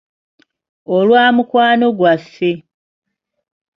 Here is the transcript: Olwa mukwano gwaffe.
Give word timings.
Olwa 0.95 1.21
mukwano 1.35 1.85
gwaffe. 1.97 2.49